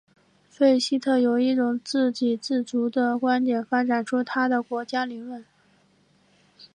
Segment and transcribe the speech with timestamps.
[0.49, 5.45] 费希特由一种自给自足的观点发展出他的国家理论。